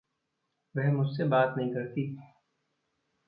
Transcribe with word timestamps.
वह 0.75 0.91
मुझसे 0.93 1.23
बात 1.27 1.53
नहीं 1.57 1.73
करती। 1.73 2.07